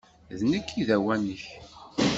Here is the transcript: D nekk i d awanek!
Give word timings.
D 0.39 0.41
nekk 0.51 0.69
i 0.81 0.83
d 0.87 0.89
awanek! 0.95 1.43